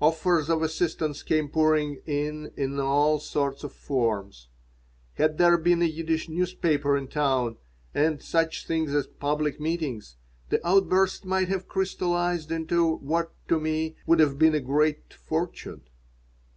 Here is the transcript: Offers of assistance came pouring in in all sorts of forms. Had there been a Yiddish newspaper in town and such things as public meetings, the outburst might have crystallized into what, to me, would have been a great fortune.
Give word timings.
Offers 0.00 0.50
of 0.50 0.62
assistance 0.62 1.22
came 1.22 1.48
pouring 1.48 2.02
in 2.06 2.50
in 2.56 2.80
all 2.80 3.20
sorts 3.20 3.62
of 3.62 3.72
forms. 3.72 4.48
Had 5.14 5.38
there 5.38 5.56
been 5.56 5.80
a 5.80 5.84
Yiddish 5.84 6.28
newspaper 6.28 6.96
in 6.96 7.06
town 7.06 7.56
and 7.94 8.20
such 8.20 8.66
things 8.66 8.92
as 8.92 9.06
public 9.06 9.60
meetings, 9.60 10.16
the 10.48 10.58
outburst 10.66 11.24
might 11.24 11.46
have 11.46 11.68
crystallized 11.68 12.50
into 12.50 12.96
what, 12.96 13.30
to 13.46 13.60
me, 13.60 13.94
would 14.08 14.18
have 14.18 14.40
been 14.40 14.56
a 14.56 14.60
great 14.60 15.14
fortune. 15.14 15.82